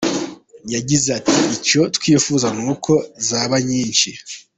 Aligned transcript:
Yagize 0.73 1.07
ati 1.19 1.35
“Icyo 1.55 1.81
twifuza 1.95 2.47
ni 2.55 2.63
uko 2.73 2.93
zaba 3.27 3.55
nyinshi. 3.67 4.09